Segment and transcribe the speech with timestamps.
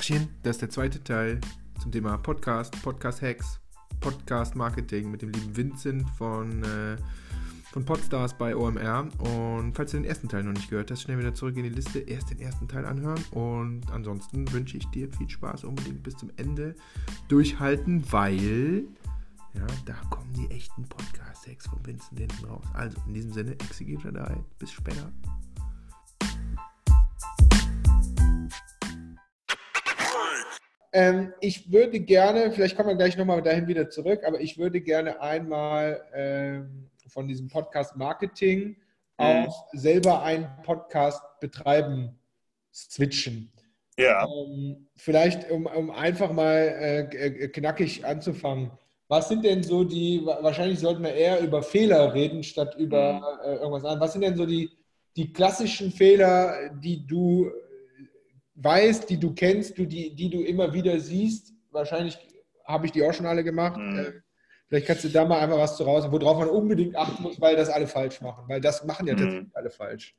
[0.00, 1.38] Tachchen, das ist der zweite Teil
[1.78, 3.60] zum Thema Podcast, Podcast Hacks,
[4.00, 6.96] Podcast Marketing mit dem lieben Vincent von, äh,
[7.70, 9.08] von Podstars bei OMR.
[9.18, 11.68] Und falls du den ersten Teil noch nicht gehört hast, schnell wieder zurück in die
[11.68, 13.22] Liste, erst den ersten Teil anhören.
[13.32, 16.76] Und ansonsten wünsche ich dir viel Spaß, unbedingt bis zum Ende
[17.28, 18.84] durchhalten, weil
[19.52, 22.64] ja, da kommen die echten Podcast-Hacks von Vincent hinten raus.
[22.72, 25.12] Also in diesem Sinne, Executor da, bis später.
[30.92, 34.80] Ähm, ich würde gerne, vielleicht kommen wir gleich nochmal dahin wieder zurück, aber ich würde
[34.80, 38.76] gerne einmal ähm, von diesem Podcast Marketing
[39.18, 39.46] mhm.
[39.46, 42.18] auf selber einen Podcast betreiben
[42.72, 43.52] switchen.
[43.98, 44.26] Ja.
[44.26, 48.70] Ähm, vielleicht, um, um, einfach mal äh, äh, knackig anzufangen.
[49.08, 53.48] Was sind denn so die, wahrscheinlich sollten wir eher über Fehler reden, statt über mhm.
[53.48, 54.00] äh, irgendwas anderes.
[54.00, 54.70] Was sind denn so die,
[55.16, 57.50] die klassischen Fehler, die du
[58.62, 61.52] weißt, die du kennst, du, die, die du immer wieder siehst.
[61.70, 62.18] Wahrscheinlich
[62.64, 63.78] habe ich die auch schon alle gemacht.
[63.78, 63.98] Mhm.
[63.98, 64.12] Äh,
[64.68, 67.56] vielleicht kannst du da mal einfach was zu raus, worauf man unbedingt achten muss, weil
[67.56, 68.44] das alle falsch machen.
[68.48, 69.18] Weil das machen ja mhm.
[69.18, 70.14] tatsächlich alle falsch.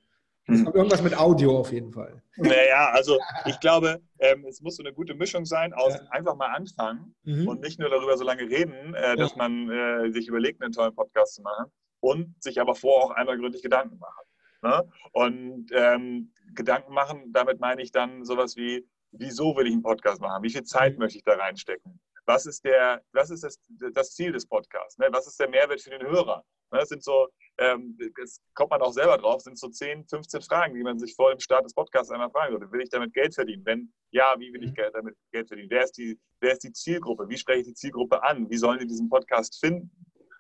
[0.48, 0.72] Das mhm.
[0.74, 2.22] irgendwas mit Audio auf jeden Fall.
[2.38, 6.02] Naja, also ich glaube, ähm, es muss so eine gute Mischung sein aus ja.
[6.10, 7.48] einfach mal anfangen mhm.
[7.48, 9.38] und nicht nur darüber so lange reden, äh, dass ja.
[9.38, 13.38] man äh, sich überlegt, einen tollen Podcast zu machen und sich aber vorher auch einmal
[13.38, 14.26] gründlich Gedanken machen.
[14.64, 14.84] Ne?
[15.12, 20.22] Und ähm, Gedanken machen, damit meine ich dann sowas wie, wieso will ich einen Podcast
[20.22, 20.44] machen?
[20.44, 21.00] Wie viel Zeit mhm.
[21.00, 22.00] möchte ich da reinstecken?
[22.26, 23.60] Was ist, der, was ist das,
[23.94, 24.98] das Ziel des Podcasts?
[25.00, 25.08] Ne?
[25.12, 26.44] Was ist der Mehrwert für den Hörer?
[26.72, 26.80] Ne?
[26.80, 27.28] Das sind so,
[27.58, 31.16] ähm, das kommt man auch selber drauf, sind so 10, 15 Fragen, die man sich
[31.16, 32.72] vor dem Start des Podcasts einmal fragen sollte.
[32.72, 33.66] Will ich damit Geld verdienen?
[33.66, 34.94] Wenn ja, wie will ich mhm.
[34.94, 35.70] damit Geld verdienen?
[35.70, 37.28] Wer ist die, wer ist die Zielgruppe?
[37.28, 38.50] Wie spreche ich die Zielgruppe an?
[38.50, 39.92] Wie sollen die diesen Podcast finden?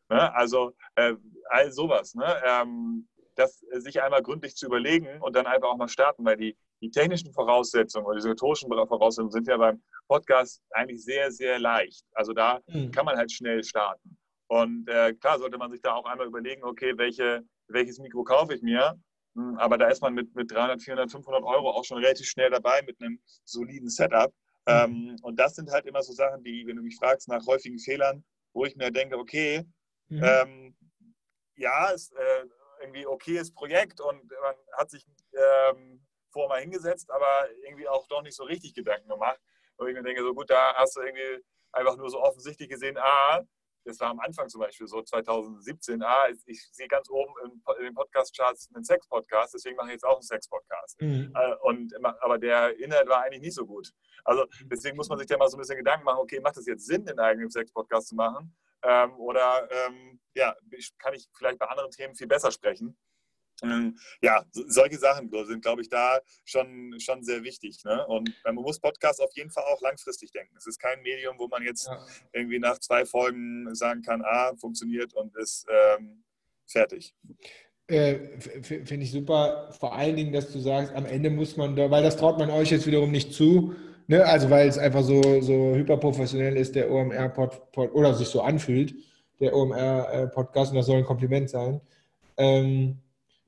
[0.09, 0.33] Ne?
[0.35, 1.15] Also äh,
[1.49, 2.13] all sowas.
[2.15, 2.41] Ne?
[2.45, 3.07] Ähm,
[3.41, 6.57] das äh, sich einmal gründlich zu überlegen und dann einfach auch mal starten, weil die,
[6.81, 12.05] die technischen Voraussetzungen oder die rhetorischen Voraussetzungen sind ja beim Podcast eigentlich sehr, sehr leicht.
[12.13, 12.91] Also da mhm.
[12.91, 14.17] kann man halt schnell starten.
[14.47, 18.53] Und äh, klar sollte man sich da auch einmal überlegen, okay, welche, welches Mikro kaufe
[18.53, 18.99] ich mir?
[19.35, 22.49] Hm, aber da ist man mit, mit 300, 400, 500 Euro auch schon relativ schnell
[22.49, 24.33] dabei mit einem soliden Setup.
[24.67, 24.73] Mhm.
[24.73, 27.79] Ähm, und das sind halt immer so Sachen, die, wenn du mich fragst nach häufigen
[27.79, 29.63] Fehlern, wo ich mir denke, okay,
[30.09, 30.21] mhm.
[30.21, 30.75] ähm,
[31.55, 32.45] ja, es, äh,
[32.81, 38.21] irgendwie okayes Projekt und man hat sich ähm, vorher mal hingesetzt, aber irgendwie auch doch
[38.21, 39.39] nicht so richtig Gedanken gemacht.
[39.77, 42.97] Und ich mir denke, so gut, da hast du irgendwie einfach nur so offensichtlich gesehen,
[42.97, 43.41] ah,
[43.83, 47.93] das war am Anfang zum Beispiel so 2017, ah, ich sehe ganz oben in den
[47.93, 51.01] Podcast-Charts einen Sex-Podcast, deswegen mache ich jetzt auch einen Sex-Podcast.
[51.01, 51.33] Mhm.
[51.35, 53.91] Äh, und, aber der Inhalt war eigentlich nicht so gut.
[54.23, 56.67] Also deswegen muss man sich da mal so ein bisschen Gedanken machen, okay, macht es
[56.67, 58.55] jetzt Sinn, einen eigenen Sex-Podcast zu machen?
[58.83, 60.55] Ähm, oder ähm, ja,
[60.97, 62.97] kann ich vielleicht bei anderen Themen viel besser sprechen?
[63.63, 67.83] Ähm, ja, solche Sachen sind, glaube ich, da schon, schon sehr wichtig.
[67.83, 68.05] Ne?
[68.07, 70.55] Und man muss Podcast auf jeden Fall auch langfristig denken.
[70.57, 72.05] Es ist kein Medium, wo man jetzt ja.
[72.33, 76.23] irgendwie nach zwei Folgen sagen kann, ah, funktioniert und ist ähm,
[76.65, 77.15] fertig.
[77.87, 79.71] Äh, Finde ich super.
[79.79, 82.49] Vor allen Dingen, dass du sagst, am Ende muss man da, weil das traut man
[82.49, 83.75] euch jetzt wiederum nicht zu,
[84.11, 84.25] Ne?
[84.25, 87.61] Also weil es einfach so, so hyperprofessionell ist, der OMR-Pod
[87.93, 88.93] oder sich so anfühlt,
[89.39, 91.79] der OMR-Podcast, und das soll ein Kompliment sein,
[92.35, 92.97] ähm,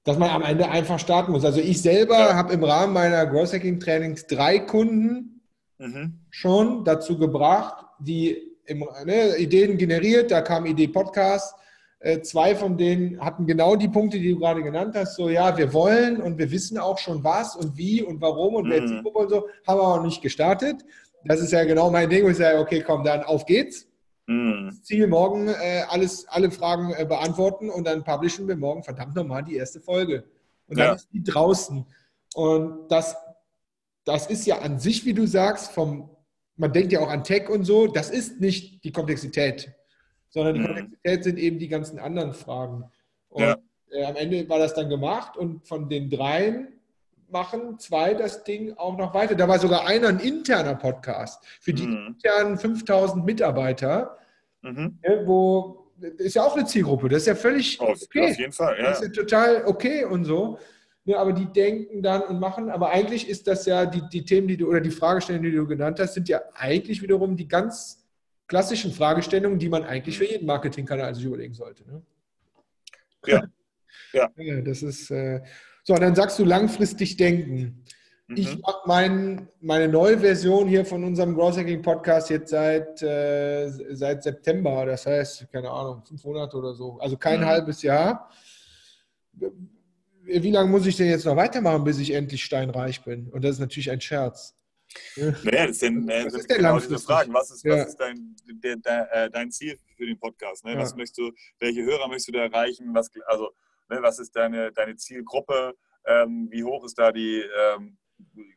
[0.06, 1.44] dass man am Ende einfach starten muss.
[1.44, 5.42] Also ich selber habe im Rahmen meiner Growth Hacking Trainings drei Kunden
[5.80, 6.22] mhm.
[6.30, 11.63] schon dazu gebracht, die im, ne, Ideen generiert, da kam Idee Podcast, äh,
[12.22, 15.16] zwei von denen hatten genau die Punkte, die du gerade genannt hast.
[15.16, 18.66] So, ja, wir wollen und wir wissen auch schon was und wie und warum und
[18.66, 18.72] mhm.
[18.72, 20.84] wer Zielgruppe und so, haben wir auch nicht gestartet.
[21.24, 23.88] Das ist ja genau mein Ding, wo ich sage, okay, komm, dann auf geht's.
[24.28, 24.78] Mhm.
[24.84, 29.44] Ziel morgen äh, alles, alle Fragen äh, beantworten und dann publishen wir morgen verdammt nochmal
[29.44, 30.26] die erste Folge.
[30.68, 30.94] Und dann ja.
[30.94, 31.86] ist die draußen.
[32.36, 33.16] Und das,
[34.04, 36.10] das ist ja an sich, wie du sagst, vom,
[36.58, 39.74] man denkt ja auch an Tech und so, das ist nicht die Komplexität
[40.34, 40.66] sondern die mhm.
[40.66, 42.86] Komplexität sind eben die ganzen anderen Fragen.
[43.30, 43.58] Und ja.
[43.92, 46.70] äh, am Ende war das dann gemacht und von den dreien
[47.30, 49.36] machen zwei das Ding auch noch weiter.
[49.36, 52.08] Da war sogar einer ein interner Podcast für die mhm.
[52.08, 54.18] internen 5000 Mitarbeiter,
[54.62, 54.98] mhm.
[55.02, 57.10] äh, wo ist ja auch eine Zielgruppe.
[57.10, 58.32] Das ist ja völlig auf, okay.
[58.32, 58.84] Auf jeden Fall, ja.
[58.86, 60.58] Das ist ja total okay und so.
[61.06, 64.48] Ja, aber die denken dann und machen, aber eigentlich ist das ja die, die Themen,
[64.48, 68.03] die du oder die Fragestellungen, die du genannt hast, sind ja eigentlich wiederum die ganz
[68.48, 71.84] klassischen Fragestellungen, die man eigentlich für jeden Marketingkanal sich überlegen sollte.
[71.86, 72.02] Ne?
[73.26, 73.44] Ja.
[74.14, 74.62] ja.
[74.62, 75.42] Das ist äh,
[75.84, 77.84] so, und dann sagst du langfristig denken.
[78.28, 78.38] Mhm.
[78.38, 83.70] Ich mache mein, meine neue Version hier von unserem Growth Hacking Podcast jetzt seit, äh,
[83.92, 87.46] seit September, das heißt, keine Ahnung, fünf Monate oder so, also kein mhm.
[87.46, 88.30] halbes Jahr.
[90.26, 93.28] Wie lange muss ich denn jetzt noch weitermachen, bis ich endlich steinreich bin?
[93.30, 94.56] Und das ist natürlich ein Scherz.
[95.44, 97.34] Naja, das sind, äh, was sind genau diese Fragen.
[97.34, 97.78] Was ist, ja.
[97.78, 100.66] was ist dein, der, der, äh, dein Ziel für den Podcast?
[100.66, 100.74] Ne?
[100.74, 100.80] Ja.
[100.80, 102.94] Was möchtest du, welche Hörer möchtest du da erreichen?
[102.94, 103.52] Was, also,
[103.90, 105.74] ne, was ist deine, deine Zielgruppe?
[106.06, 107.98] Ähm, wie hoch ist da die, ähm,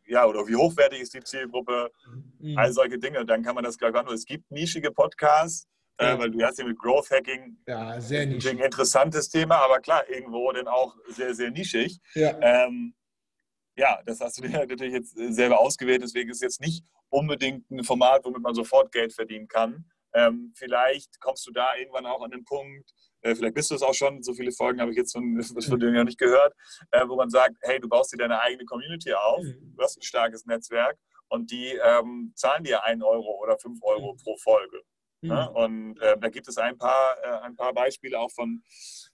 [0.06, 1.90] ja, oder wie hochwertig ist die Zielgruppe?
[2.38, 2.58] Mhm.
[2.58, 3.24] All solche Dinge.
[3.24, 4.12] Dann kann man das gleich machen.
[4.12, 5.68] Es gibt nischige Podcasts,
[5.98, 6.14] äh, ja.
[6.14, 8.50] äh, weil du hast ja mit Growth Hacking ja, sehr nischig.
[8.50, 11.98] ein interessantes Thema, aber klar, irgendwo dann auch sehr, sehr nischig.
[12.14, 12.38] Ja.
[12.40, 12.94] Ähm,
[13.76, 16.84] ja, das hast du dir natürlich jetzt äh, selber ausgewählt, deswegen ist es jetzt nicht
[17.08, 19.84] unbedingt ein Format, womit man sofort Geld verdienen kann.
[20.14, 22.90] Ähm, vielleicht kommst du da irgendwann auch an den Punkt,
[23.22, 25.80] äh, vielleicht bist du es auch schon, so viele Folgen habe ich jetzt von, von
[25.80, 26.54] dir noch nicht gehört,
[26.90, 29.74] äh, wo man sagt, hey, du baust dir deine eigene Community auf, mhm.
[29.76, 30.96] du hast ein starkes Netzwerk
[31.28, 34.16] und die ähm, zahlen dir 1 Euro oder 5 Euro mhm.
[34.18, 34.82] pro Folge.
[35.22, 35.28] Mhm.
[35.28, 35.50] Ne?
[35.50, 38.62] Und äh, da gibt es ein paar, äh, ein paar Beispiele auch von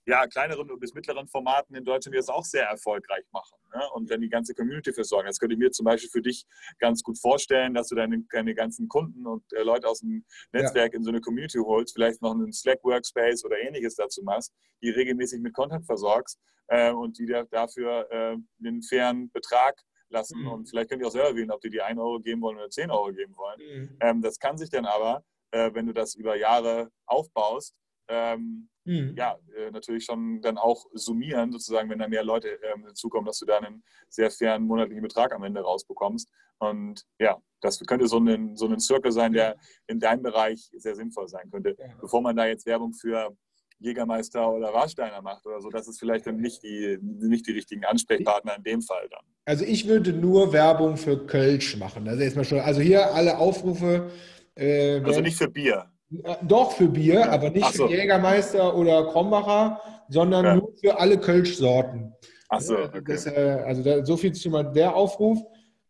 [0.06, 3.58] ja, kleineren bis mittleren Formaten in Deutschland, die das auch sehr erfolgreich machen.
[3.74, 3.82] Ne?
[3.94, 5.26] Und dann die ganze Community versorgen.
[5.26, 6.44] Das könnte ich mir zum Beispiel für dich
[6.78, 10.92] ganz gut vorstellen, dass du deine, deine ganzen Kunden und äh, Leute aus dem Netzwerk
[10.92, 10.98] ja.
[10.98, 14.52] in so eine Community holst, vielleicht noch einen Slack-Workspace oder ähnliches dazu machst,
[14.82, 16.38] die regelmäßig mit Content versorgst
[16.68, 20.40] äh, und die dir dafür äh, einen fairen Betrag lassen.
[20.40, 20.48] Mhm.
[20.48, 22.70] Und vielleicht könnt ihr auch selber wählen, ob die die 1 Euro geben wollen oder
[22.70, 23.60] 10 Euro geben wollen.
[23.60, 23.96] Mhm.
[24.00, 27.74] Ähm, das kann sich dann aber äh, wenn du das über Jahre aufbaust,
[28.08, 29.14] ähm, mhm.
[29.16, 33.38] ja, äh, natürlich schon dann auch summieren, sozusagen, wenn da mehr Leute ähm, hinzukommen, dass
[33.38, 36.28] du da einen sehr fairen monatlichen Betrag am Ende rausbekommst.
[36.58, 39.56] Und ja, das könnte so ein, so ein Circle sein, der
[39.86, 41.76] in deinem Bereich sehr sinnvoll sein könnte.
[41.78, 41.94] Ja.
[42.00, 43.36] Bevor man da jetzt Werbung für
[43.78, 47.84] Jägermeister oder Warsteiner macht oder so, das ist vielleicht dann nicht die, nicht die richtigen
[47.84, 49.24] Ansprechpartner in dem Fall dann.
[49.44, 52.06] Also ich würde nur Werbung für Kölsch machen.
[52.08, 54.10] Also jetzt mal schon, also hier alle Aufrufe
[54.56, 55.86] äh, also nicht für Bier.
[56.24, 57.28] Äh, doch für Bier, ja.
[57.30, 57.86] aber nicht so.
[57.86, 60.54] für Jägermeister oder Krombacher, sondern ja.
[60.56, 62.12] nur für alle Kölsch-Sorten.
[62.48, 63.00] Ach so, okay.
[63.06, 65.38] Das, äh, also da, so viel zu der Aufruf.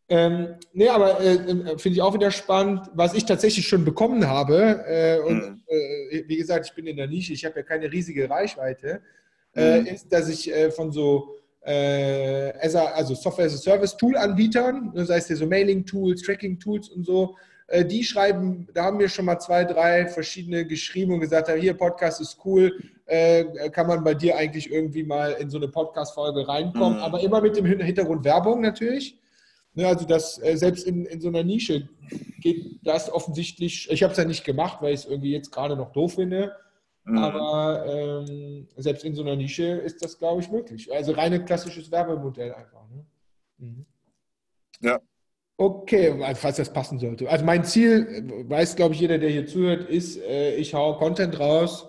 [0.09, 4.29] Ähm, nee, aber äh, äh, finde ich auch wieder spannend, was ich tatsächlich schon bekommen
[4.29, 4.85] habe.
[4.87, 5.63] Äh, und mhm.
[5.67, 9.01] äh, wie gesagt, ich bin in der Nische, ich habe ja keine riesige Reichweite,
[9.55, 9.87] mhm.
[9.87, 15.37] ist, dass ich von so also Software as a Service Tool Anbietern, das heißt hier
[15.37, 19.39] so Mailing Tools, Tracking Tools und so, äh, die schreiben, da haben mir schon mal
[19.39, 22.71] zwei, drei verschiedene geschrieben und gesagt, hier, Podcast ist cool,
[23.07, 27.05] äh, kann man bei dir eigentlich irgendwie mal in so eine Podcast-Folge reinkommen, mhm.
[27.05, 29.19] aber immer mit dem Hintergrund Werbung natürlich.
[29.75, 31.89] Ja, also das äh, selbst in, in so einer Nische
[32.41, 35.75] geht das offensichtlich, ich habe es ja nicht gemacht, weil ich es irgendwie jetzt gerade
[35.75, 36.55] noch doof finde,
[37.05, 37.17] mhm.
[37.17, 40.93] aber ähm, selbst in so einer Nische ist das, glaube ich, möglich.
[40.93, 42.87] Also reine klassisches Werbemodell einfach.
[42.91, 43.07] Ne?
[43.59, 43.87] Mhm.
[44.83, 45.01] Ja.
[45.63, 47.31] Okay, falls das passen sollte.
[47.31, 51.39] Also mein Ziel, weiß glaube ich jeder, der hier zuhört, ist, äh, ich haue Content
[51.39, 51.89] raus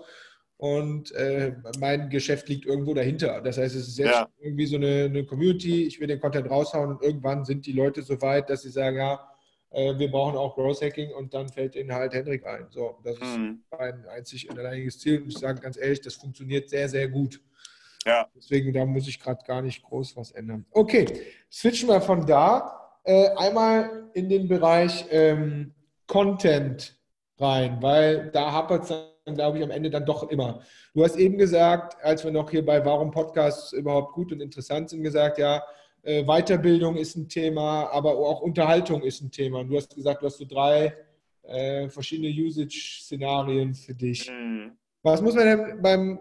[0.58, 3.40] und äh, mein Geschäft liegt irgendwo dahinter.
[3.40, 4.28] Das heißt, es ist jetzt ja.
[4.40, 8.02] irgendwie so eine, eine, Community, ich will den Content raushauen und irgendwann sind die Leute
[8.02, 9.28] so weit, dass sie sagen, ja,
[9.70, 12.68] äh, wir brauchen auch Growth Hacking und dann fällt ihnen halt Hendrik ein.
[12.70, 13.60] So, das mhm.
[13.72, 17.08] ist mein einzig und alleiniges Ziel und ich sage ganz ehrlich, das funktioniert sehr, sehr
[17.08, 17.40] gut.
[18.06, 18.28] Ja.
[18.36, 20.64] Deswegen, da muss ich gerade gar nicht groß was ändern.
[20.70, 21.06] Okay,
[21.50, 25.74] switchen wir von da äh, einmal in den Bereich ähm,
[26.06, 26.96] Content
[27.38, 28.88] rein, weil da hapert es
[29.24, 30.60] dann, glaube ich, am Ende dann doch immer.
[30.94, 34.90] Du hast eben gesagt, als wir noch hier bei Warum Podcasts überhaupt gut und interessant
[34.90, 35.62] sind, gesagt, ja,
[36.02, 39.60] äh, Weiterbildung ist ein Thema, aber auch Unterhaltung ist ein Thema.
[39.60, 40.94] Und du hast gesagt, du hast so drei
[41.42, 44.30] äh, verschiedene Usage-Szenarien für dich.
[44.30, 44.72] Mhm.
[45.02, 46.18] Was muss man denn beim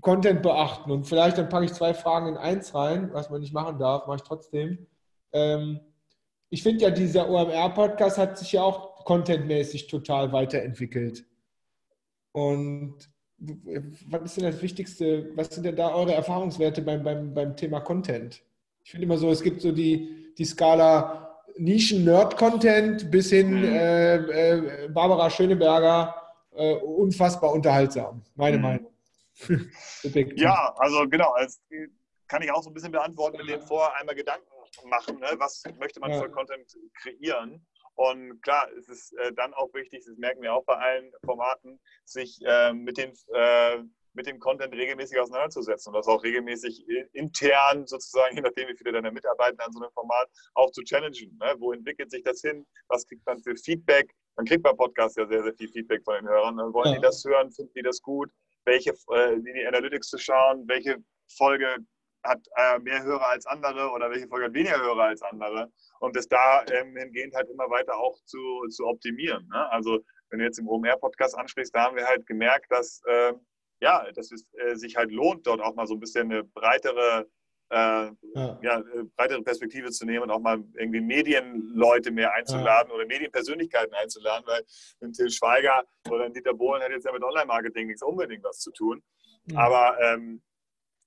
[0.00, 0.90] Content beachten?
[0.90, 4.06] Und vielleicht dann packe ich zwei Fragen in eins rein, was man nicht machen darf,
[4.06, 4.86] mache ich trotzdem.
[5.32, 5.80] Ähm,
[6.54, 11.26] ich finde ja, dieser OMR-Podcast hat sich ja auch contentmäßig total weiterentwickelt.
[12.30, 12.94] Und
[14.06, 17.80] was ist denn das Wichtigste, was sind denn da eure Erfahrungswerte beim, beim, beim Thema
[17.80, 18.40] Content?
[18.84, 23.64] Ich finde immer so, es gibt so die, die Skala Nischen-Nerd-Content bis hin mhm.
[23.64, 26.14] äh, äh, Barbara Schöneberger,
[26.52, 28.62] äh, unfassbar unterhaltsam, meine mhm.
[28.62, 28.92] Meinung.
[30.36, 31.60] ja, also genau, das
[32.28, 34.53] kann ich auch so ein bisschen beantworten, mit dem vorher einmal Gedanken
[34.84, 35.28] machen, ne?
[35.38, 36.20] was möchte man ja.
[36.20, 37.64] für Content kreieren.
[37.96, 41.80] Und klar, es ist äh, dann auch wichtig, das merken wir auch bei allen Formaten,
[42.04, 43.78] sich äh, mit, den, äh,
[44.14, 48.92] mit dem Content regelmäßig auseinanderzusetzen und das auch regelmäßig intern sozusagen, je nachdem, wie viele
[48.92, 51.38] deiner Mitarbeiter an so einem Format, auch zu challengen.
[51.40, 51.54] Ne?
[51.58, 52.66] Wo entwickelt sich das hin?
[52.88, 54.12] Was kriegt man für Feedback?
[54.36, 56.56] Man kriegt bei Podcasts ja sehr, sehr viel Feedback von den Hörern.
[56.56, 56.72] Ne?
[56.72, 56.94] Wollen ja.
[56.96, 57.52] die das hören?
[57.52, 58.28] Finden die das gut?
[58.64, 60.96] Welche, äh, die Analytics zu schauen, welche
[61.36, 61.76] Folge
[62.24, 65.70] hat äh, mehr Hörer als andere oder welche Folge hat weniger Hörer als andere.
[66.00, 69.46] Und das da ähm, hingehend halt immer weiter auch zu, zu optimieren.
[69.48, 69.70] Ne?
[69.70, 70.00] Also
[70.30, 73.32] wenn du jetzt im OMR-Podcast ansprichst, da haben wir halt gemerkt, dass, äh,
[73.80, 77.28] ja, dass es äh, sich halt lohnt, dort auch mal so ein bisschen eine breitere,
[77.70, 78.58] äh, ja.
[78.62, 78.78] ja.
[78.80, 82.94] Äh, breitere Perspektive zu nehmen und auch mal irgendwie Medienleute mehr einzuladen ja.
[82.94, 84.62] oder Medienpersönlichkeiten einzuladen, weil
[85.02, 88.58] ein Till Schweiger oder ein Dieter Bohlen hat jetzt ja mit Online-Marketing nichts unbedingt was
[88.58, 89.02] zu tun.
[89.46, 89.56] Mhm.
[89.56, 90.42] Aber ähm,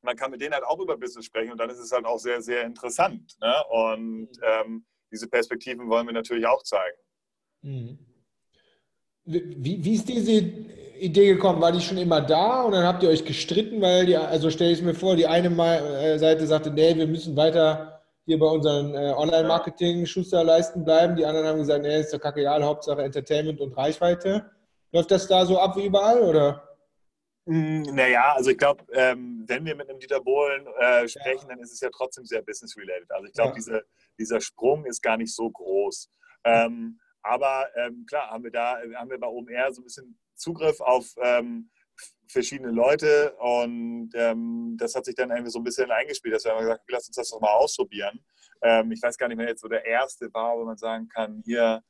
[0.08, 2.18] man kann mit denen halt auch über Business sprechen und dann ist es halt auch
[2.18, 3.38] sehr, sehr interessant.
[3.42, 3.54] Ne?
[3.70, 4.28] Und mhm.
[4.42, 6.98] ähm, diese Perspektiven wollen wir natürlich auch zeigen.
[7.62, 8.00] Mhm.
[9.26, 11.62] Wie, wie ist diese Idee gekommen?
[11.62, 14.72] War die schon immer da und dann habt ihr euch gestritten, weil die, also stelle
[14.72, 18.96] ich mir vor, die eine äh, Seite sagte, nee, wir müssen weiter hier bei unseren
[18.96, 21.18] äh, Online-Marketing-Schusterleisten bleiben.
[21.18, 24.50] Die anderen haben gesagt, nee, ist doch kacke, egal, Hauptsache Entertainment und Reichweite.
[24.94, 26.67] Läuft das da so ab wie überall oder?
[27.48, 31.56] Hm, naja, also ich glaube, ähm, wenn wir mit einem Dieter Bohlen äh, sprechen, ja.
[31.56, 33.10] dann ist es ja trotzdem sehr business-related.
[33.10, 33.56] Also ich glaube, ja.
[33.56, 33.86] diese,
[34.20, 36.10] dieser Sprung ist gar nicht so groß.
[36.44, 40.82] Ähm, aber ähm, klar, haben wir da, haben wir bei OMR so ein bisschen Zugriff
[40.82, 41.70] auf ähm,
[42.28, 46.52] verschiedene Leute und ähm, das hat sich dann irgendwie so ein bisschen eingespielt, dass wir
[46.52, 48.20] haben gesagt, lass uns das doch mal ausprobieren.
[48.62, 51.42] Ähm, ich weiß gar nicht mehr jetzt, wo der erste war, wo man sagen kann,
[51.46, 51.82] hier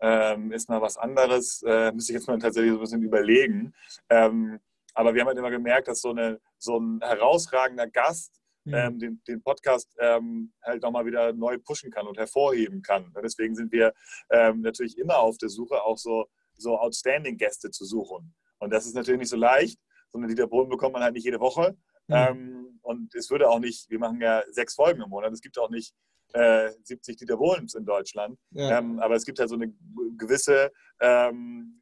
[0.00, 3.74] ähm, ist mal was anderes, äh, müsste ich jetzt mal tatsächlich so ein bisschen überlegen.
[4.10, 4.60] Ähm,
[4.98, 8.74] aber wir haben halt immer gemerkt, dass so, eine, so ein herausragender Gast mhm.
[8.74, 13.14] ähm, den, den, Podcast ähm, halt nochmal wieder neu pushen kann und hervorheben kann.
[13.22, 13.94] Deswegen sind wir
[14.30, 16.26] ähm, natürlich immer auf der Suche, auch so,
[16.56, 18.34] so Outstanding-Gäste zu suchen.
[18.58, 19.78] Und das ist natürlich nicht so leicht,
[20.10, 21.76] sondern Dieter Bohlen bekommt man halt nicht jede Woche.
[22.08, 22.14] Mhm.
[22.16, 25.60] Ähm, und es würde auch nicht, wir machen ja sechs Folgen im Monat, es gibt
[25.60, 25.94] auch nicht
[26.32, 28.36] äh, 70 Dieter Bohlens in Deutschland.
[28.50, 28.78] Ja.
[28.78, 29.72] Ähm, aber es gibt halt so eine
[30.16, 31.77] gewisse ähm,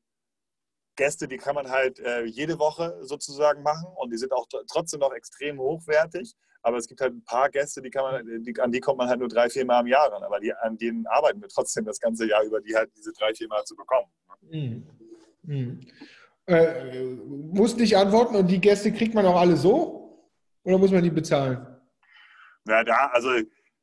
[0.96, 5.00] Gäste, die kann man halt äh, jede Woche sozusagen machen und die sind auch trotzdem
[5.00, 6.34] noch extrem hochwertig.
[6.62, 9.08] Aber es gibt halt ein paar Gäste, die kann man, die, an die kommt man
[9.08, 10.24] halt nur drei, vier Mal im Jahr ran.
[10.24, 13.32] Aber die, an denen arbeiten wir trotzdem das ganze Jahr über, die halt diese drei,
[13.34, 14.10] vier Mal zu bekommen.
[14.50, 14.86] Mhm.
[15.42, 15.80] Mhm.
[16.46, 20.28] Äh, muss nicht antworten und die Gäste kriegt man auch alle so?
[20.64, 21.64] Oder muss man die bezahlen?
[22.66, 23.30] Ja, da, also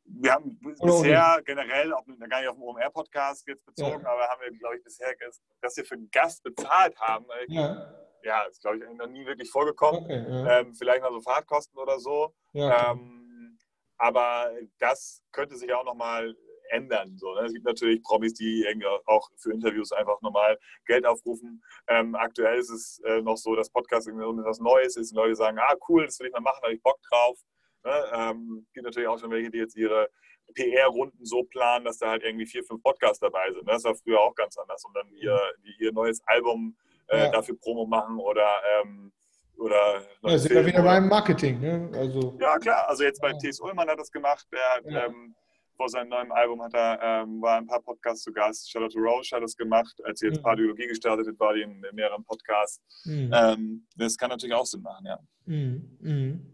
[0.05, 4.09] wir haben bisher generell, auch gar nicht auf dem OMR-Podcast jetzt bezogen, ja.
[4.09, 5.13] aber haben wir, glaube ich, bisher,
[5.61, 7.25] dass wir für einen Gast bezahlt haben.
[7.47, 7.93] Ja
[8.23, 10.03] ja, ist glaube ich noch nie wirklich vorgekommen.
[10.03, 10.59] Okay, ja.
[10.59, 12.33] ähm, vielleicht mal so Fahrtkosten oder so.
[12.53, 13.57] Ja, ähm,
[13.97, 16.35] aber das könnte sich auch nochmal
[16.69, 17.17] ändern.
[17.17, 17.41] So, ne?
[17.45, 18.65] Es gibt natürlich Promis, die
[19.05, 21.61] auch für Interviews einfach nochmal Geld aufrufen.
[21.87, 25.35] Ähm, aktuell ist es äh, noch so, dass Podcast irgendwie was Neues ist und Leute
[25.35, 27.39] sagen, ah cool, das will ich mal machen, da habe ich Bock drauf.
[27.83, 28.03] Ne?
[28.13, 30.09] Ähm, gibt natürlich auch schon welche, die jetzt ihre
[30.53, 33.67] PR-Runden so planen, dass da halt irgendwie vier, fünf Podcasts dabei sind.
[33.67, 34.83] Das war früher auch ganz anders.
[34.85, 35.39] Und dann ihr,
[35.79, 36.75] ihr neues Album
[37.07, 37.31] äh, ja.
[37.31, 39.11] dafür Promo machen oder ähm,
[39.57, 41.89] oder ja, sind wir wieder beim Marketing, ne?
[41.93, 42.89] Also, ja, klar.
[42.89, 43.37] Also jetzt bei ja.
[43.37, 43.61] T.S.
[43.61, 44.45] Ullmann hat das gemacht.
[44.51, 45.05] Der hat ja.
[45.05, 45.35] ähm,
[45.77, 48.69] vor seinem neuen Album hat er, ähm, war ein paar Podcasts zu Gast.
[48.71, 49.95] Charlotte Roche hat das gemacht.
[50.03, 50.43] Als sie jetzt mhm.
[50.43, 52.81] Pardiologie gestartet hat, war die in mehreren Podcasts.
[53.05, 53.31] Mhm.
[53.33, 55.19] Ähm, das kann natürlich auch Sinn machen, ja.
[55.45, 55.97] Mhm.
[55.99, 56.49] mhm.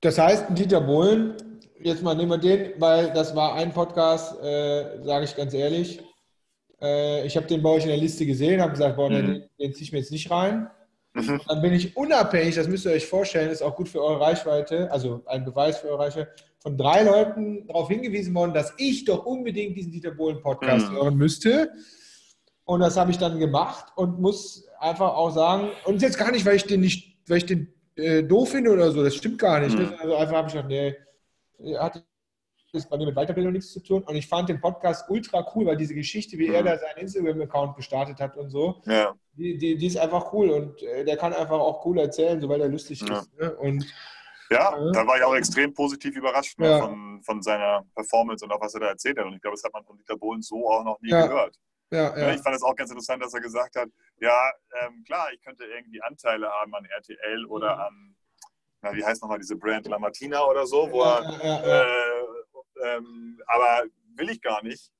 [0.00, 1.34] Das heißt, Dieter Bohlen,
[1.80, 6.02] jetzt mal nehmen wir den, weil das war ein Podcast, äh, sage ich ganz ehrlich,
[6.80, 9.14] äh, ich habe den bei euch in der Liste gesehen, habe gesagt, boah, mhm.
[9.14, 10.68] den, den ziehe ich mir jetzt nicht rein.
[11.14, 11.40] Mhm.
[11.48, 14.90] Dann bin ich unabhängig, das müsst ihr euch vorstellen, ist auch gut für eure Reichweite,
[14.92, 19.24] also ein Beweis für eure Reichweite, von drei Leuten darauf hingewiesen worden, dass ich doch
[19.24, 20.96] unbedingt diesen Dieter Bohlen Podcast mhm.
[20.96, 21.72] hören müsste.
[22.64, 26.44] Und das habe ich dann gemacht und muss einfach auch sagen, und jetzt gar nicht,
[26.44, 29.60] weil ich den nicht, weil ich den äh, doof finde oder so, das stimmt gar
[29.60, 29.76] nicht.
[29.76, 29.94] Mhm.
[29.98, 30.68] Also einfach habe ich gedacht,
[31.58, 32.04] nee, hatte
[32.76, 34.02] ist bei mir mit Weiterbildung nichts zu tun.
[34.04, 36.54] Und ich fand den Podcast ultra cool, weil diese Geschichte, wie mhm.
[36.54, 39.14] er da seinen Instagram-Account gestartet hat und so, ja.
[39.32, 40.50] die, die, die, ist einfach cool.
[40.50, 43.18] Und äh, der kann einfach auch cool erzählen, so weil er lustig ja.
[43.18, 43.34] ist.
[43.38, 43.54] Ne?
[43.56, 43.84] Und,
[44.50, 46.78] ja, äh, da war ich auch extrem positiv überrascht ja.
[46.80, 49.26] von, von seiner Performance und auch was er da erzählt hat.
[49.26, 51.56] Und ich glaube, das hat man von Dieter Bohlen so auch noch nie gehört.
[51.90, 52.34] Ja, ja.
[52.34, 53.88] Ich fand es auch ganz interessant, dass er gesagt hat,
[54.18, 54.50] ja,
[54.80, 57.80] ähm, klar, ich könnte irgendwie Anteile haben an RTL oder mhm.
[57.80, 58.16] an,
[58.82, 63.84] na, wie heißt nochmal diese Brand, La Martina oder so, wo er äh, ähm, aber
[64.16, 64.90] will ich gar nicht.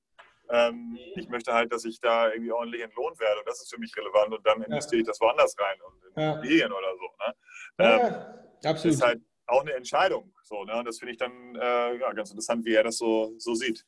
[0.49, 3.81] Ähm, ich möchte halt, dass ich da irgendwie ordentlich entlohnt werde und das ist für
[3.81, 6.23] mich relevant und dann investiere ich das woanders rein und in.
[6.23, 7.11] Immobilien oder so.
[7.19, 7.35] Ne?
[7.79, 8.95] Ähm, absolut.
[8.95, 10.33] ist halt auch eine Entscheidung.
[10.45, 10.79] So, ne?
[10.79, 13.85] Und das finde ich dann äh, ja, ganz interessant, wie er das so, so sieht.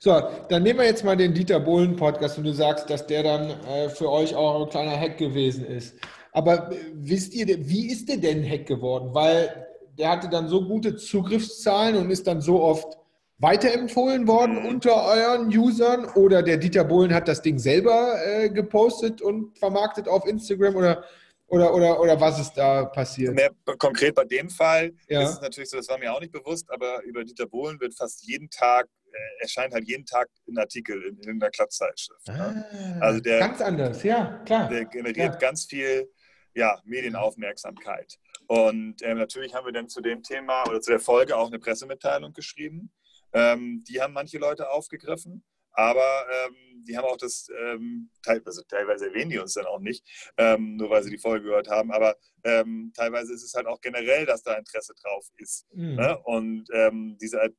[0.00, 3.24] So, dann nehmen wir jetzt mal den Dieter Bohlen Podcast und du sagst, dass der
[3.24, 5.96] dann äh, für euch auch ein kleiner Hack gewesen ist.
[6.32, 9.10] Aber äh, wisst ihr, wie ist der denn Hack geworden?
[9.12, 9.66] Weil
[9.98, 12.96] der hatte dann so gute Zugriffszahlen und ist dann so oft
[13.38, 14.66] weiterempfohlen worden mhm.
[14.66, 20.08] unter euren Usern oder der Dieter Bohlen hat das Ding selber äh, gepostet und vermarktet
[20.08, 21.04] auf Instagram oder,
[21.46, 23.34] oder, oder, oder was ist da passiert?
[23.34, 25.22] Mehr konkret bei dem Fall ja.
[25.22, 27.94] ist es natürlich so, das war mir auch nicht bewusst, aber über Dieter Bohlen wird
[27.94, 28.86] fast jeden Tag,
[29.40, 32.28] erscheint halt jeden Tag ein Artikel in, in der Klappzeitschrift.
[32.28, 32.98] Ah, ne?
[33.00, 34.68] Also der, ganz anders, ja, klar.
[34.68, 35.38] Der generiert ja.
[35.38, 36.10] ganz viel
[36.54, 38.18] ja, Medienaufmerksamkeit.
[38.46, 41.58] Und ähm, natürlich haben wir dann zu dem Thema oder zu der Folge auch eine
[41.58, 42.90] Pressemitteilung geschrieben.
[43.32, 49.08] Ähm, die haben manche Leute aufgegriffen, aber ähm, die haben auch das, ähm, teilweise, teilweise
[49.08, 50.02] erwähnen die uns dann auch nicht,
[50.38, 53.80] ähm, nur weil sie die Folge gehört haben, aber ähm, teilweise ist es halt auch
[53.82, 55.66] generell, dass da Interesse drauf ist.
[55.74, 55.96] Mhm.
[55.96, 56.18] Ne?
[56.24, 56.68] Und
[57.20, 57.54] diese,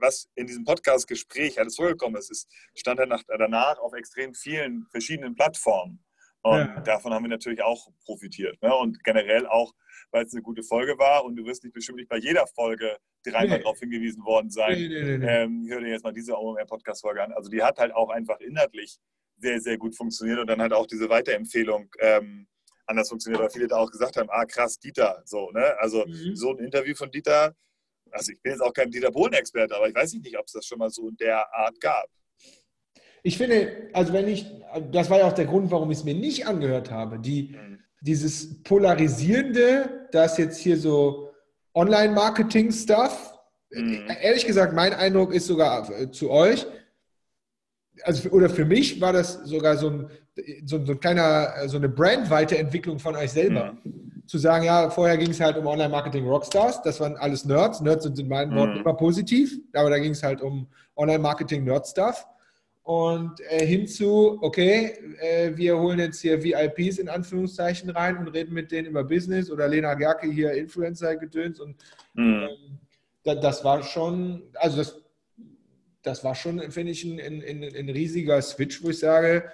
[0.00, 5.34] was in diesem Podcast-Gespräch alles vorgekommen ist, ist stand danach, danach auf extrem vielen verschiedenen
[5.34, 6.02] Plattformen.
[6.42, 6.80] Und ja.
[6.80, 8.60] davon haben wir natürlich auch profitiert.
[8.62, 8.72] Ne?
[8.74, 9.72] Und generell auch,
[10.12, 12.96] weil es eine gute Folge war und du wirst nicht bestimmt nicht bei jeder Folge
[13.24, 13.64] dreimal nee.
[13.64, 14.78] darauf hingewiesen worden sein.
[14.78, 17.32] Nee, nee, ähm, hör dir jetzt mal diese OMR-Podcast-Folge an.
[17.32, 18.98] Also die hat halt auch einfach inhaltlich
[19.38, 22.46] sehr, sehr gut funktioniert und dann hat auch diese Weiterempfehlung ähm,
[22.86, 25.76] anders funktioniert, weil viele da auch gesagt haben, ah krass, Dieter, so, ne?
[25.80, 26.36] Also mhm.
[26.36, 27.54] so ein Interview von Dieter,
[28.10, 30.66] also ich bin jetzt auch kein Dieter Bohlen-Experte, aber ich weiß nicht, ob es das
[30.66, 32.06] schon mal so in der Art gab.
[33.22, 34.46] Ich finde, also wenn ich,
[34.92, 37.80] das war ja auch der Grund, warum ich es mir nicht angehört habe, die, mhm.
[38.00, 41.32] dieses Polarisierende, das jetzt hier so
[41.74, 43.34] Online-Marketing-Stuff,
[43.70, 44.06] mhm.
[44.20, 46.66] ehrlich gesagt, mein Eindruck ist sogar äh, zu euch,
[48.02, 50.10] also oder für mich war das sogar so ein,
[50.64, 53.76] so, so ein kleiner, äh, so eine Brand-Weiterentwicklung von euch selber.
[53.82, 54.15] Mhm.
[54.26, 57.80] Zu sagen, ja, vorher ging es halt um Online-Marketing-Rockstars, das waren alles Nerds.
[57.80, 58.80] Nerds sind in meinen Worten mhm.
[58.80, 60.66] immer positiv, aber da ging es halt um
[60.96, 62.26] Online-Marketing-Nerd-Stuff
[62.86, 68.54] und äh, hinzu, okay, äh, wir holen jetzt hier VIPs in Anführungszeichen rein und reden
[68.54, 71.74] mit denen über Business oder Lena Gerke hier Influencer-Gedöns und
[72.14, 72.46] mhm.
[72.48, 72.78] ähm,
[73.24, 75.02] da, das war schon, also das,
[76.02, 79.50] das war schon, finde ich, ein, ein, ein, riesiger Switch, wo ich sage,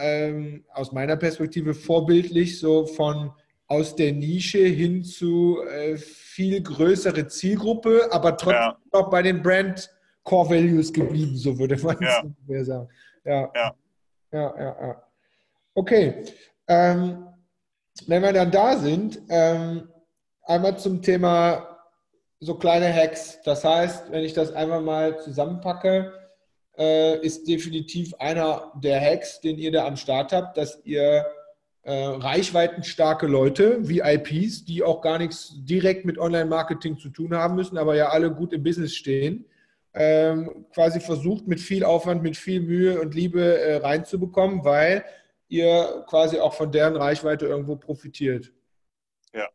[0.00, 3.32] ähm, aus meiner Perspektive vorbildlich, so von
[3.72, 8.78] aus der Nische hin zu äh, viel größere Zielgruppe, aber trotzdem ja.
[8.92, 9.90] noch bei den Brand-
[10.24, 12.22] Core Values geblieben, so würde man ja.
[12.48, 12.88] es sagen.
[13.24, 13.50] Ja.
[13.54, 13.74] ja.
[14.32, 15.02] Ja, ja, ja.
[15.74, 16.24] Okay.
[16.68, 17.26] Ähm,
[18.06, 19.88] wenn wir dann da sind, ähm,
[20.44, 21.78] einmal zum Thema
[22.40, 23.40] so kleine Hacks.
[23.44, 26.12] Das heißt, wenn ich das einmal mal zusammenpacke,
[26.78, 31.26] äh, ist definitiv einer der Hacks, den ihr da am Start habt, dass ihr
[31.82, 37.76] äh, reichweitenstarke Leute, VIPs, die auch gar nichts direkt mit Online-Marketing zu tun haben müssen,
[37.76, 39.46] aber ja alle gut im Business stehen,
[39.94, 45.04] ähm, quasi versucht, mit viel Aufwand, mit viel Mühe und Liebe äh, reinzubekommen, weil
[45.48, 48.52] ihr quasi auch von deren Reichweite irgendwo profitiert.
[49.34, 49.48] Ja.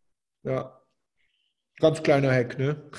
[0.44, 0.82] Ja.
[1.80, 2.92] Ganz kleiner Hack, ne?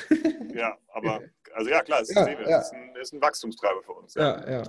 [0.54, 1.20] ja, aber,
[1.58, 2.58] also ja, klar, es ja, ist, ja.
[2.60, 4.14] Ist, ein, ist, ein, Wachstumstreiber für uns.
[4.14, 4.50] Ja, ja.
[4.50, 4.62] ja.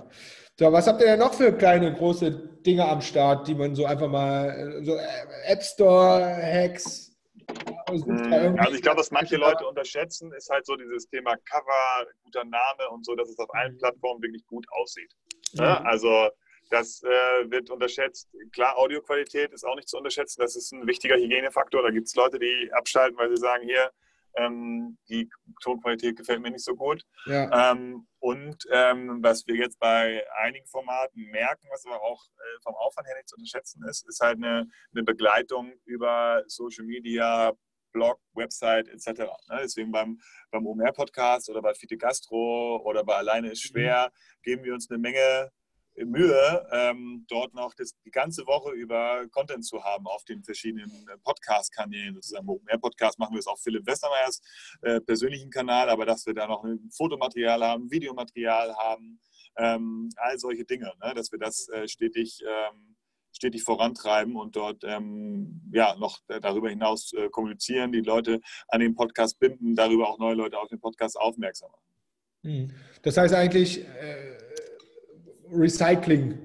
[0.58, 2.30] So, was habt ihr denn noch für kleine, große
[2.66, 5.06] Dinge am Start, die man so einfach mal, äh, so äh,
[5.46, 7.10] App Store, Hacks,
[7.88, 12.44] hm, also ich glaube, was manche Leute unterschätzen, ist halt so dieses Thema Cover, guter
[12.44, 13.78] Name und so, dass es auf allen mhm.
[13.78, 15.12] Plattformen wirklich gut aussieht.
[15.54, 15.62] Mhm.
[15.62, 16.28] Also
[16.70, 18.28] das äh, wird unterschätzt.
[18.52, 20.40] Klar, Audioqualität ist auch nicht zu unterschätzen.
[20.40, 21.82] Das ist ein wichtiger Hygienefaktor.
[21.82, 23.90] Da gibt es Leute, die abschalten, weil sie sagen, hier,
[24.36, 25.28] ähm, die
[25.62, 27.04] Tonqualität gefällt mir nicht so gut.
[27.26, 27.72] Ja.
[27.72, 32.74] Ähm, und ähm, was wir jetzt bei einigen Formaten merken, was aber auch äh, vom
[32.74, 37.52] Aufwand her nicht zu unterschätzen ist, ist halt eine, eine Begleitung über Social Media,
[37.92, 39.20] Blog, Website etc.
[39.48, 39.60] Ne?
[39.62, 44.42] Deswegen beim, beim OMR-Podcast oder bei Fite Gastro oder bei Alleine ist schwer, mhm.
[44.42, 45.50] geben wir uns eine Menge
[45.96, 50.90] Mühe, ähm, dort noch das, die ganze Woche über Content zu haben auf den verschiedenen
[50.90, 52.14] äh, Podcast-Kanälen.
[52.14, 54.40] Sozusagen mehr Podcast machen wir es auf Philipp Westermeyers
[54.82, 59.20] äh, persönlichen Kanal, aber dass wir da noch ein Fotomaterial haben, Videomaterial haben,
[59.58, 61.14] ähm, all solche Dinge, ne?
[61.14, 62.96] dass wir das äh, stetig, ähm,
[63.32, 68.94] stetig vorantreiben und dort ähm, ja, noch darüber hinaus äh, kommunizieren, die Leute an den
[68.94, 71.90] Podcast binden, darüber auch neue Leute auf den Podcast aufmerksam machen.
[72.42, 72.70] Hm.
[73.02, 74.38] Das heißt eigentlich, äh,
[75.52, 76.38] Recycling.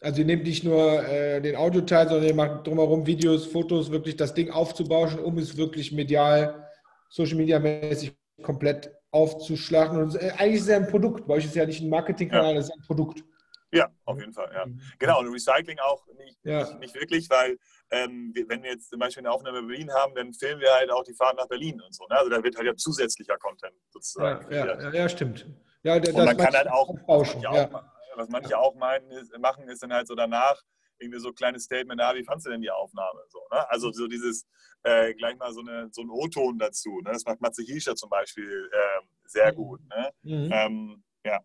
[0.00, 4.16] Also ihr nehmt nicht nur äh, den Audioteil, sondern ihr macht drumherum Videos, Fotos, wirklich
[4.16, 6.68] das Ding aufzubauschen, um es wirklich medial,
[7.08, 10.00] Social Media mäßig komplett aufzuschlagen.
[10.00, 11.26] Und äh, eigentlich ist es ja ein Produkt.
[11.26, 12.54] Bei euch ist es ja nicht ein Marketingkanal, ja.
[12.54, 13.24] das ist ein Produkt.
[13.72, 14.66] Ja, auf jeden Fall, ja.
[14.66, 14.80] Mhm.
[14.98, 16.58] Genau, und Recycling auch nicht, ja.
[16.58, 17.58] nicht, nicht, wirklich, weil
[17.90, 20.90] ähm, wenn wir jetzt zum Beispiel eine Aufnahme in Berlin haben, dann filmen wir halt
[20.90, 22.04] auch die Fahrt nach Berlin und so.
[22.06, 22.16] Ne?
[22.16, 24.52] Also da wird halt ja zusätzlicher Content sozusagen.
[24.52, 25.46] Ja, ja, ja, stimmt.
[25.82, 29.68] Ja, das und man kann halt auch, auch, ja was manche auch meinen, ist, machen,
[29.68, 30.62] ist dann halt so danach
[30.98, 33.20] irgendwie so ein kleines Statement, ah, wie fandst du denn die Aufnahme?
[33.28, 33.68] So, ne?
[33.70, 34.46] Also so dieses,
[34.82, 37.00] äh, gleich mal so, eine, so ein O-Ton dazu.
[37.02, 37.12] Ne?
[37.12, 39.56] Das macht Matze Hiescher zum Beispiel äh, sehr mhm.
[39.56, 39.80] gut.
[39.88, 40.10] Ne?
[40.22, 40.50] Mhm.
[40.52, 41.40] Ähm, ja.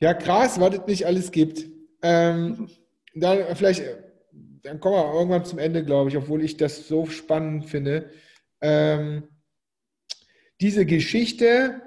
[0.00, 1.64] Ja, krass, was es nicht alles gibt.
[2.02, 2.70] Ähm, mhm.
[3.14, 3.82] Dann vielleicht,
[4.62, 8.10] dann kommen wir irgendwann zum Ende, glaube ich, obwohl ich das so spannend finde.
[8.60, 9.28] Ähm,
[10.60, 11.82] diese Geschichte,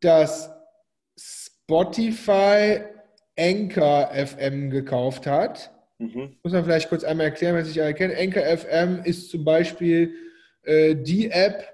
[0.00, 0.50] dass
[1.64, 2.80] Spotify
[3.36, 5.72] Anchor FM gekauft hat
[6.02, 6.36] Mhm.
[6.42, 8.16] Muss man vielleicht kurz einmal erklären, was ich erkenne.
[8.18, 10.14] Anchor FM ist zum Beispiel
[10.62, 11.64] äh, die App,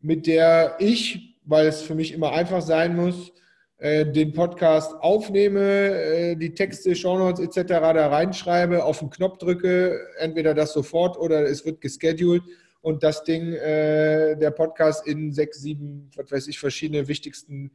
[0.00, 3.32] mit der ich, weil es für mich immer einfach sein muss,
[3.78, 7.68] äh, den Podcast aufnehme, äh, die Texte, Shownotes etc.
[7.68, 12.44] da reinschreibe, auf den Knopf drücke, entweder das sofort oder es wird gescheduled
[12.82, 17.72] und das Ding, äh, der Podcast in sechs, sieben, was weiß ich, verschiedene wichtigsten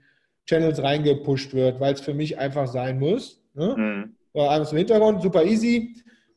[0.48, 3.42] Channels reingepusht wird, weil es für mich einfach sein muss.
[3.54, 3.76] Ne?
[3.78, 4.40] Mhm.
[4.40, 5.96] Alles im Hintergrund, super easy.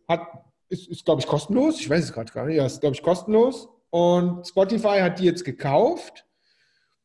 [0.08, 0.26] Hat,
[0.68, 1.80] ist, ist glaube ich, kostenlos.
[1.80, 2.56] Ich weiß es gerade gar nicht.
[2.56, 3.68] Ja, ist, glaube ich, kostenlos.
[3.90, 6.24] Und Spotify hat die jetzt gekauft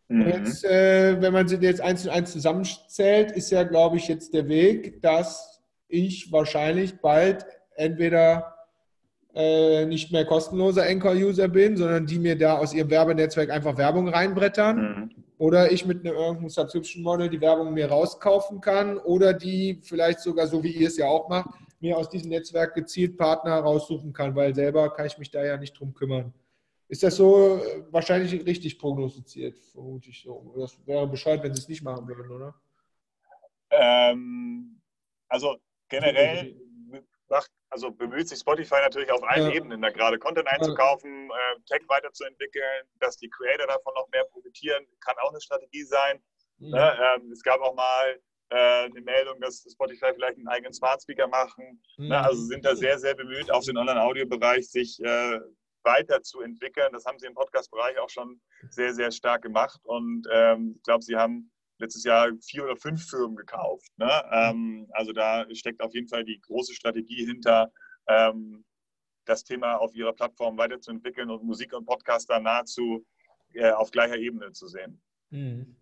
[0.07, 0.27] Mhm.
[0.27, 4.33] Jetzt, äh, wenn man sie jetzt eins und eins zusammenzählt, ist ja, glaube ich, jetzt
[4.33, 8.55] der Weg, dass ich wahrscheinlich bald entweder
[9.33, 14.07] äh, nicht mehr kostenloser Anchor-User bin, sondern die mir da aus ihrem Werbenetzwerk einfach Werbung
[14.07, 14.77] reinbrettern.
[14.77, 15.23] Mhm.
[15.37, 20.47] Oder ich mit einem irgendeinem Subscription-Model die Werbung mir rauskaufen kann oder die vielleicht sogar,
[20.47, 24.35] so wie ihr es ja auch macht, mir aus diesem Netzwerk gezielt Partner raussuchen kann,
[24.35, 26.33] weil selber kann ich mich da ja nicht drum kümmern.
[26.87, 30.53] Ist das so äh, wahrscheinlich richtig prognostiziert, vermute ich so.
[30.57, 32.55] Das wäre Bescheid, wenn sie es nicht machen würden, oder?
[33.71, 34.79] Ähm,
[35.27, 35.57] also
[35.89, 36.55] generell
[37.29, 39.55] macht, also bemüht sich Spotify natürlich auf allen ja.
[39.55, 44.85] Ebenen, da gerade Content einzukaufen, äh, Tech weiterzuentwickeln, dass die Creator davon noch mehr profitieren,
[45.01, 46.21] kann auch eine Strategie sein.
[46.57, 46.71] Mhm.
[46.71, 46.97] Ne?
[47.15, 51.27] Ähm, es gab auch mal äh, eine Meldung, dass Spotify vielleicht einen eigenen Smart Speaker
[51.27, 51.81] machen.
[51.97, 52.07] Mhm.
[52.09, 52.19] Ne?
[52.19, 55.39] Also sind da sehr, sehr bemüht, auf den Online-Audio-Bereich sich äh,
[55.83, 56.91] weiterzuentwickeln.
[56.93, 59.79] Das haben sie im Podcast-Bereich auch schon sehr, sehr stark gemacht.
[59.83, 63.91] Und ähm, ich glaube, sie haben letztes Jahr vier oder fünf Firmen gekauft.
[63.97, 64.11] Ne?
[64.31, 67.71] Ähm, also da steckt auf jeden Fall die große Strategie hinter,
[68.07, 68.63] ähm,
[69.25, 73.05] das Thema auf ihrer Plattform weiterzuentwickeln und Musik und Podcast da nahezu
[73.53, 75.01] äh, auf gleicher Ebene zu sehen.
[75.31, 75.75] Mhm.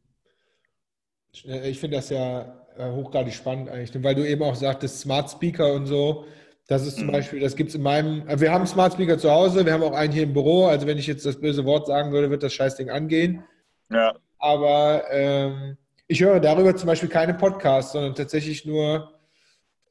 [1.34, 5.73] Ich finde das ja äh, hochgradig spannend eigentlich, weil du eben auch sagtest, Smart Speaker
[5.73, 6.25] und so.
[6.67, 7.13] Das ist zum mhm.
[7.13, 9.93] Beispiel, das gibt es in meinem, wir haben Smart Speaker zu Hause, wir haben auch
[9.93, 10.67] einen hier im Büro.
[10.67, 13.43] Also wenn ich jetzt das böse Wort sagen würde, wird das Scheißding angehen.
[13.89, 14.15] Ja.
[14.38, 15.77] Aber ähm,
[16.13, 19.19] ich höre darüber zum Beispiel keine Podcasts, sondern tatsächlich nur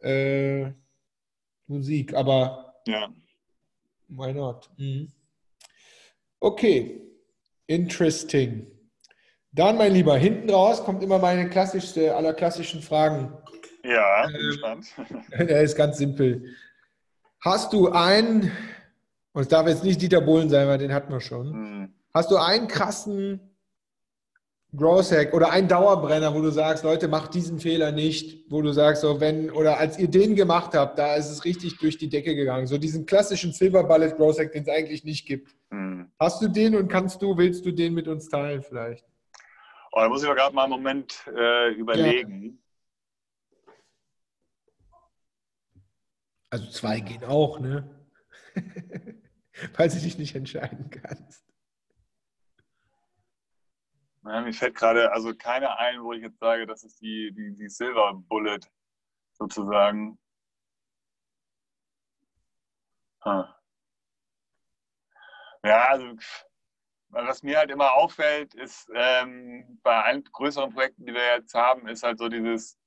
[0.03, 0.71] äh,
[1.67, 2.15] Musik.
[2.15, 3.09] Aber ja.
[4.07, 4.71] why not?
[4.77, 5.11] Mhm.
[6.39, 7.01] Okay,
[7.67, 8.69] interesting.
[9.51, 13.37] Dann, mein Lieber, hinten raus kommt immer meine klassischste aller klassischen Fragen.
[13.83, 14.87] Ja, bin ähm, gespannt.
[15.41, 16.55] Der ist ganz simpel.
[17.41, 18.53] Hast du einen,
[19.33, 21.53] und es darf jetzt nicht Dieter Bohlen sein, weil den hatten wir schon.
[21.53, 21.95] Hm.
[22.15, 23.41] Hast du einen krassen
[24.75, 28.73] Growth Hack oder einen Dauerbrenner, wo du sagst, Leute, macht diesen Fehler nicht, wo du
[28.73, 32.09] sagst, so wenn, oder als ihr den gemacht habt, da ist es richtig durch die
[32.09, 32.67] Decke gegangen.
[32.67, 35.55] So diesen klassischen Silver Bullet Growth Hack, den es eigentlich nicht gibt.
[35.71, 36.11] Hm.
[36.19, 39.05] Hast du den und kannst du, willst du den mit uns teilen vielleicht?
[39.93, 42.43] Oh, da muss ich aber gerade mal einen Moment äh, überlegen.
[42.45, 42.63] Ja.
[46.49, 47.89] Also zwei gehen auch, ne?
[49.75, 51.52] Falls du dich nicht entscheiden kannst.
[54.25, 57.55] Ja, mir fällt gerade also keine ein, wo ich jetzt sage, das ist die, die,
[57.55, 58.61] die Silver Bullet
[59.33, 60.19] sozusagen.
[63.25, 63.45] Huh.
[65.65, 66.17] Ja, also
[67.09, 71.87] was mir halt immer auffällt, ist ähm, bei allen größeren Projekten, die wir jetzt haben,
[71.87, 72.79] ist halt so dieses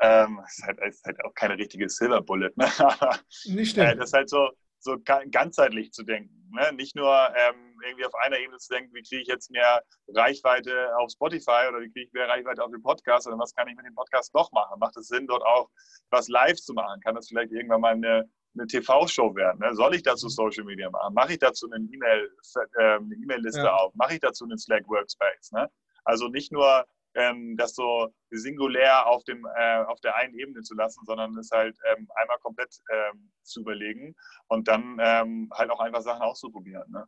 [0.00, 2.52] ähm, ist, halt, ist halt auch keine richtige Silver Bullet.
[2.56, 2.66] Ne?
[3.46, 4.96] Nicht äh, das ist halt so, so
[5.30, 6.50] ganzheitlich zu denken.
[6.52, 6.72] Ne?
[6.74, 10.96] Nicht nur ähm, irgendwie auf einer Ebene zu denken, wie kriege ich jetzt mehr Reichweite
[10.96, 13.76] auf Spotify oder wie kriege ich mehr Reichweite auf den Podcast, sondern was kann ich
[13.76, 14.78] mit dem Podcast noch machen?
[14.78, 15.68] Macht es Sinn, dort auch
[16.10, 17.00] was live zu machen?
[17.02, 19.60] Kann das vielleicht irgendwann mal eine, eine TV-Show werden?
[19.60, 19.74] Ne?
[19.74, 20.30] Soll ich dazu mhm.
[20.30, 21.14] Social Media machen?
[21.14, 23.74] Mache ich dazu eine E-Mail-Liste äh, e ja.
[23.74, 23.94] auf?
[23.94, 25.52] Mache ich dazu einen Slack Workspace?
[25.52, 25.70] Ne?
[26.04, 26.84] Also nicht nur
[27.14, 31.50] ähm, das so singulär auf, dem, äh, auf der einen Ebene zu lassen, sondern es
[31.50, 34.14] halt ähm, einmal komplett ähm, zu überlegen
[34.48, 36.90] und dann ähm, halt auch einfach Sachen auszuprobieren.
[36.90, 37.04] Ne?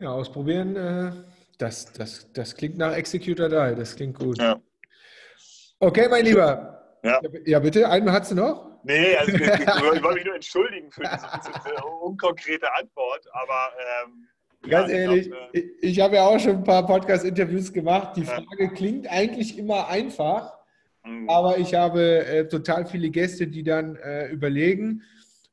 [0.00, 1.12] Ja, ausprobieren, äh,
[1.58, 4.38] das, das, das klingt nach Executor Die, das klingt gut.
[4.38, 4.60] Ja.
[5.80, 6.98] Okay, mein Lieber.
[7.02, 8.80] Ja, ja bitte, einen hast du noch?
[8.84, 13.72] Nee, also ich, ich, ich wollte mich nur entschuldigen für diese, diese unkonkrete Antwort, aber
[14.04, 14.28] ähm,
[14.68, 18.16] Ganz ja, ehrlich, ich, äh, ich habe ja auch schon ein paar Podcast-Interviews gemacht.
[18.16, 18.68] Die Frage ja.
[18.68, 20.58] klingt eigentlich immer einfach,
[21.04, 21.28] mhm.
[21.28, 25.02] aber ich habe äh, total viele Gäste, die dann äh, überlegen.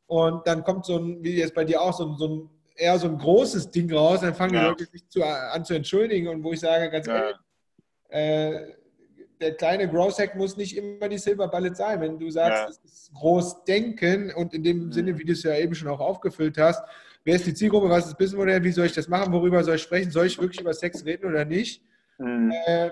[0.08, 3.00] Und dann kommt so ein, wie jetzt bei dir auch, so ein, so ein eher
[3.00, 4.22] so ein großes Ding raus.
[4.22, 4.62] Dann fangen ja.
[4.62, 6.28] die Leute sich zu, an zu entschuldigen.
[6.28, 7.36] Und wo ich sage, ganz ehrlich,
[8.10, 8.74] äh,
[9.42, 12.02] der kleine Growth Hack muss nicht immer die Silver Bullet sein.
[12.02, 14.92] Wenn du sagst, es ist groß denken und in dem mhm.
[14.92, 16.84] Sinne, wie du es ja eben schon auch aufgefüllt hast,
[17.26, 19.76] wer ist die Zielgruppe, was ist das Businessmodell, wie soll ich das machen, worüber soll
[19.76, 21.84] ich sprechen, soll ich wirklich über Sex reden oder nicht?
[22.18, 22.54] Mhm.
[22.66, 22.92] Äh,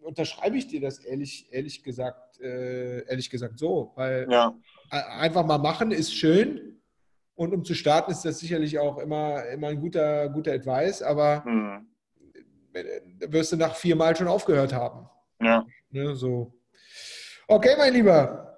[0.00, 4.54] unterschreibe ich dir das ehrlich, ehrlich gesagt, äh, ehrlich gesagt so, weil ja.
[4.90, 6.80] einfach mal machen ist schön
[7.34, 11.42] und um zu starten ist das sicherlich auch immer, immer ein guter, guter Advice, aber
[11.44, 11.86] mhm.
[13.28, 15.08] wirst du nach vier Mal schon aufgehört haben.
[15.40, 15.66] Ja.
[15.90, 16.54] Ne, so.
[17.48, 18.53] Okay, mein Lieber.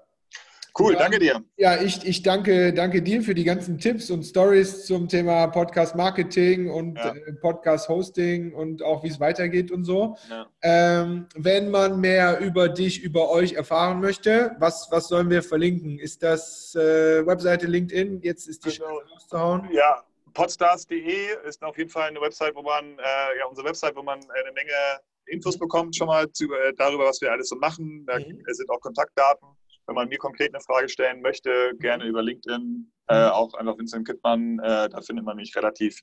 [0.79, 1.43] Cool, ja, danke dir.
[1.57, 5.97] Ja, ich, ich danke, danke dir für die ganzen Tipps und Stories zum Thema Podcast
[5.97, 7.15] Marketing und ja.
[7.15, 10.17] Äh, Podcast Hosting und auch wie es weitergeht und so.
[10.29, 10.47] Ja.
[10.63, 15.99] Ähm, wenn man mehr über dich, über euch erfahren möchte, was, was sollen wir verlinken?
[15.99, 18.21] Ist das äh, Webseite LinkedIn?
[18.21, 19.01] Jetzt ist die genau.
[19.13, 19.71] rauszuhauen.
[19.73, 20.03] Ja,
[20.35, 24.19] podstars.de ist auf jeden Fall eine Website, wo man, äh, ja, unsere Website, wo man
[24.19, 28.05] eine Menge Infos bekommt schon mal zu, äh, darüber, was wir alles so machen.
[28.07, 28.43] Da mhm.
[28.47, 29.49] sind auch Kontaktdaten
[29.87, 33.31] wenn man mir konkret eine Frage stellen möchte, gerne über LinkedIn, äh, mhm.
[33.31, 34.59] auch einfach Vincent Kittmann.
[34.59, 36.01] Äh, da findet man mich relativ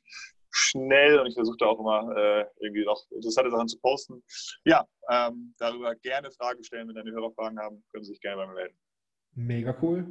[0.52, 4.24] schnell und ich versuche da auch immer äh, irgendwie noch interessante Sachen zu posten.
[4.66, 6.88] Ja, ähm, darüber gerne Fragen stellen.
[6.88, 8.78] Wenn deine Hörer Fragen haben, können Sie sich gerne bei mir melden.
[9.36, 10.06] Mega cool.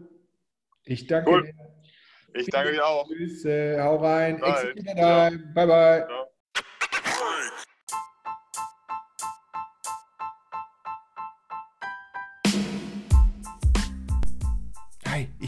[0.85, 1.43] Ich danke cool.
[1.45, 1.55] dir.
[2.35, 3.07] Ich danke dir auch.
[3.07, 4.41] Grüße, hau rein.
[4.41, 4.75] Bye,
[5.55, 5.67] bye.
[5.67, 6.05] bye.
[6.07, 6.32] Ciao.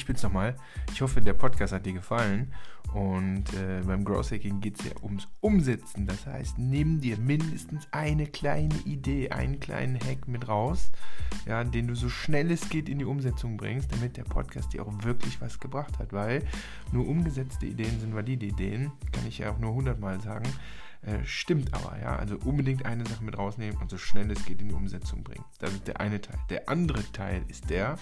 [0.04, 0.54] Ich bin's nochmal.
[0.92, 2.52] Ich hoffe, der Podcast hat dir gefallen.
[2.92, 6.06] Und äh, beim Growth Hacking geht es ja ums Umsetzen.
[6.06, 10.90] Das heißt, nimm dir mindestens eine kleine Idee, einen kleinen Hack mit raus,
[11.46, 14.82] ja, den du so schnell es geht in die Umsetzung bringst, damit der Podcast dir
[14.82, 16.12] auch wirklich was gebracht hat.
[16.12, 16.42] Weil
[16.92, 20.44] nur umgesetzte Ideen sind valide Ideen, kann ich ja auch nur hundertmal sagen.
[21.06, 22.16] Äh, stimmt aber, ja.
[22.16, 25.44] Also unbedingt eine Sache mit rausnehmen und so schnell es geht in die Umsetzung bringen.
[25.58, 26.38] Das ist der eine Teil.
[26.48, 27.98] Der andere Teil ist der,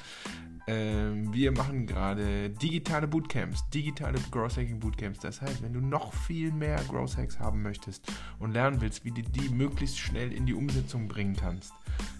[0.68, 5.18] ähm, wir machen gerade digitale Bootcamps, digitale Growth Hacking Bootcamps.
[5.18, 8.06] Das heißt, wenn du noch viel mehr Growth Hacks haben möchtest
[8.38, 11.72] und lernen willst, wie du die möglichst schnell in die Umsetzung bringen kannst,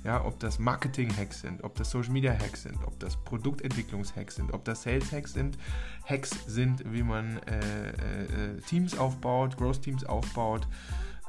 [0.03, 4.17] ja, ob das Marketing Hacks sind, ob das Social Media Hacks sind, ob das Produktentwicklungs
[4.17, 5.57] Hacks sind, ob das Sales Hacks sind,
[6.05, 10.67] Hacks sind, wie man äh, äh, Teams aufbaut, Growth Teams aufbaut,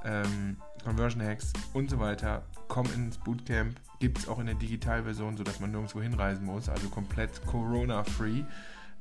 [0.03, 5.37] ähm, Conversion Hacks und so weiter, komm ins Bootcamp Gibt es auch in der Digitalversion,
[5.37, 8.43] sodass man nirgendwo hinreisen muss, also komplett Corona-free.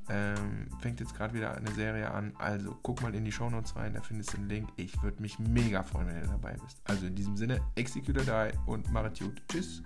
[0.09, 2.33] Ähm, fängt jetzt gerade wieder eine Serie an.
[2.39, 4.69] Also guck mal in die Shownotes rein, da findest du den Link.
[4.77, 6.81] Ich würde mich mega freuen, wenn du dabei bist.
[6.85, 9.83] Also in diesem Sinne, Execute or Die und Marit Tschüss.